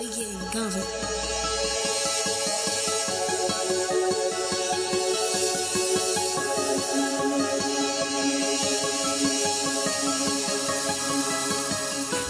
We 0.00 0.06
getting 0.06 0.38
going. 0.50 1.29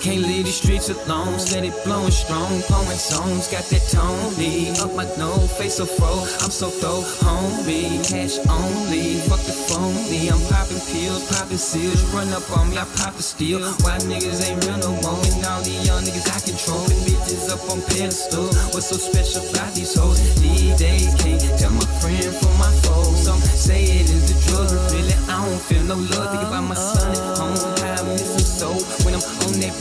Can't 0.00 0.24
leave 0.24 0.46
the 0.46 0.50
streets 0.50 0.88
alone, 0.88 1.36
it 1.36 1.76
blowing 1.84 2.10
strong. 2.10 2.62
Pouring 2.64 2.96
songs, 2.96 3.52
got 3.52 3.68
that 3.68 3.84
tone. 3.92 4.32
Me 4.40 4.72
up 4.80 4.96
my 4.96 5.04
nose, 5.20 5.52
face 5.60 5.76
so 5.76 5.84
fro. 5.84 6.24
I'm 6.40 6.48
so 6.48 6.72
throw, 6.72 7.04
homie. 7.20 8.00
Cash 8.08 8.40
only, 8.48 9.20
fuck 9.28 9.44
the 9.44 9.52
phone. 9.52 9.92
Me, 10.08 10.32
I'm 10.32 10.40
popping 10.48 10.80
pills, 10.88 11.28
popping 11.28 11.60
seals. 11.60 12.00
Run 12.16 12.32
up 12.32 12.48
on 12.56 12.70
me, 12.70 12.78
I 12.78 12.88
pop 12.96 13.20
a 13.20 13.22
steal. 13.22 13.60
Why 13.84 14.00
niggas 14.08 14.40
ain't 14.48 14.64
real 14.64 14.80
no 14.80 14.96
more? 15.04 15.20
And 15.20 15.44
all 15.44 15.60
these 15.60 15.84
young 15.84 16.00
niggas 16.00 16.32
I 16.32 16.40
control. 16.48 16.80
The 16.88 16.96
bitches 17.04 17.52
up 17.52 17.60
on 17.68 17.84
pedestal. 17.84 18.48
What's 18.72 18.88
so 18.88 18.96
special 18.96 19.44
about 19.52 19.74
these 19.76 19.92
hoes? 19.92 20.16
These 20.40 20.80
days 20.80 21.12
can't 21.20 21.44
tell 21.60 21.76
my 21.76 21.84
friend 22.00 22.24
from 22.40 22.56
my 22.56 22.72
foe. 22.88 23.04
Some 23.20 23.40
say 23.44 23.84
it 23.84 24.08
is 24.08 24.32
the 24.32 24.36
drug. 24.48 24.72
Really, 24.96 25.12
I 25.28 25.44
don't 25.44 25.60
feel 25.60 25.84
no 25.84 25.96
love. 26.00 26.32
Think 26.32 26.48
about 26.48 26.64
my 26.64 26.74
son 26.74 27.12
at 27.12 27.36
home. 27.36 27.79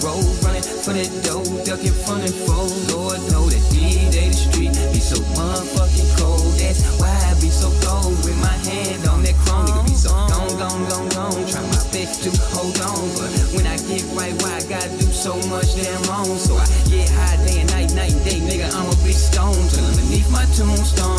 Road, 0.04 0.26
running 0.44 0.64
for 0.64 0.94
that 0.94 1.10
dough, 1.24 1.46
ducking 1.66 1.96
front 2.06 2.24
and 2.24 2.36
fold. 2.48 2.72
Lord 2.92 3.20
know 3.32 3.46
that 3.50 3.64
D-Day 3.72 4.30
the 4.30 4.36
street 4.36 4.74
be 4.94 5.00
so 5.00 5.20
motherfucking 5.36 6.10
cold. 6.20 6.54
That's 6.60 6.84
why 7.00 7.12
I 7.12 7.34
be 7.40 7.52
so 7.52 7.70
cold 7.84 8.16
with 8.24 8.38
my 8.40 8.56
hand 8.68 9.08
on 9.08 9.24
that 9.24 9.36
chrome. 9.44 9.68
Nigga 9.68 9.86
be 9.86 9.96
so 9.96 10.10
gone, 10.10 10.56
gone, 10.58 10.84
gone, 10.90 11.10
gone. 11.10 11.40
Try 11.48 11.62
my 11.62 11.84
best 11.92 12.24
to 12.24 12.30
hold 12.56 12.80
on, 12.82 13.04
but 13.20 13.30
when 13.56 13.66
I 13.68 13.78
get 13.90 14.04
right, 14.16 14.36
why 14.42 14.60
I 14.60 14.64
gotta 14.68 14.90
do 14.98 15.08
so 15.12 15.36
much 15.52 15.76
damn 15.76 16.02
wrong? 16.08 16.38
So 16.38 16.56
I 16.56 16.68
get 16.88 17.10
high 17.12 17.38
day 17.46 17.62
and 17.62 17.70
night, 17.72 17.92
night 17.94 18.14
and 18.14 18.24
day, 18.24 18.40
nigga. 18.40 18.72
I'm 18.72 18.88
a 18.88 18.98
big 19.04 19.18
stone 19.18 19.60
till 19.70 19.86
underneath 19.86 20.30
my 20.32 20.46
tombstone. 20.56 21.19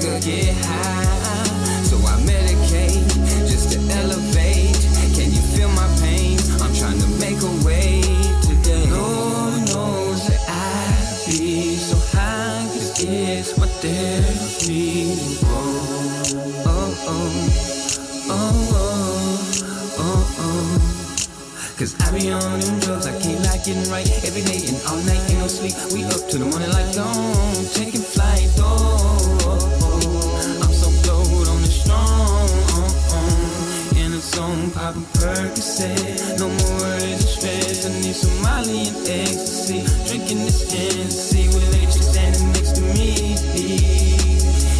Nigga 0.00 0.24
get 0.24 0.56
high. 0.64 1.84
So 1.84 1.96
I 1.98 2.16
medicate 2.24 3.04
just 3.48 3.72
to 3.72 3.78
elevate. 4.00 4.76
Can 5.14 5.30
you 5.32 5.42
feel 5.52 5.68
my 5.70 5.88
pain? 6.00 6.38
I'm 6.60 6.74
trying 6.74 6.98
to 6.98 7.08
make 7.20 7.40
a 7.42 7.66
way 7.66 8.00
today. 8.42 8.86
Lord 8.90 9.60
knows 9.68 10.26
that 10.28 10.42
I 10.48 11.26
be 11.26 11.76
so 11.76 11.96
high, 12.16 12.66
cause 12.72 13.04
it's 13.04 13.58
my 13.58 13.66
therapy. 13.66 15.14
Oh, 15.44 16.26
oh, 16.66 16.96
oh, 16.96 17.28
oh, 18.30 18.76
oh, 19.98 20.36
oh. 20.38 20.86
Cause 21.76 21.96
I 22.00 22.18
be 22.18 22.30
on 22.30 22.60
them 22.60 22.80
drugs, 22.80 23.06
I 23.06 23.18
can't 23.20 23.42
like 23.44 23.64
getting 23.64 23.90
right 23.90 24.08
every 24.24 24.42
day 24.42 24.60
and 24.68 24.80
all 24.86 25.00
night, 25.04 25.30
ain't 25.30 25.40
no 25.40 25.46
sleep. 25.46 25.74
We 25.92 26.04
up 26.04 26.28
to 26.28 26.38
the 26.38 26.44
morning 26.44 26.70
like 26.70 26.94
gone, 26.94 27.64
taking 27.74 28.02
flight, 28.02 28.48
oh. 28.58 29.69
Percocet. 35.80 36.38
No 36.38 36.48
more 36.48 36.80
worries 36.80 37.24
or 37.24 37.28
stress, 37.28 37.86
I 37.86 37.90
need 38.00 38.14
some 38.14 38.42
Molly 38.42 38.88
and 38.88 38.96
ecstasy. 39.08 39.82
Drinking 40.08 40.44
this 40.44 40.70
Hennessy 40.70 41.48
with 41.48 41.64
lady 41.72 41.90
standing 41.90 42.46
next 42.52 42.76
to 42.76 42.82
me. 42.96 43.34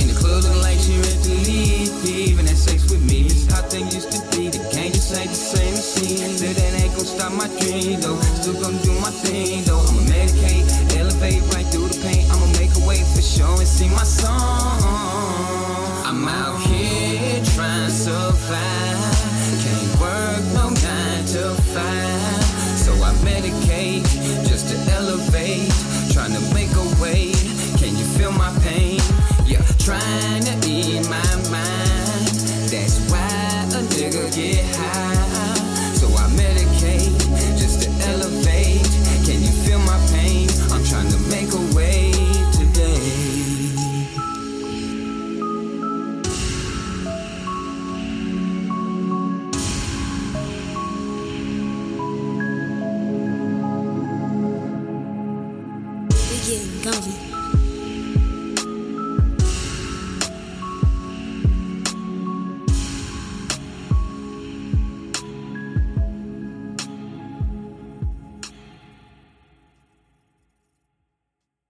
In 0.00 0.08
the 0.08 0.16
club 0.16 0.44
looking 0.44 0.62
like 0.62 0.78
she 0.78 0.96
ready 0.96 1.20
to 1.24 1.34
leave, 1.48 2.04
even 2.04 2.46
had 2.46 2.56
sex 2.56 2.90
with 2.90 3.02
me. 3.08 3.24
Miss 3.24 3.46
how 3.50 3.62
things 3.62 3.94
used 3.94 4.12
to 4.12 4.20
be, 4.36 4.48
the 4.48 4.58
game 4.72 4.92
just 4.92 5.16
ain't 5.16 5.30
the 5.30 5.34
same 5.34 5.74
as 5.74 5.94
seen. 5.94 6.36
Said 6.36 6.56
that 6.56 6.80
ain't 6.80 6.92
gonna 6.92 7.04
stop 7.04 7.32
my 7.32 7.48
dream 7.60 8.00
Going. 56.82 57.29